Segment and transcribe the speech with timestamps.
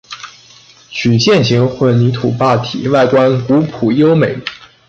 [0.89, 4.35] 曲线形混凝土坝体外观古朴优美。